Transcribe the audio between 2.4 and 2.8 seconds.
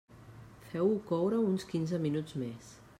més.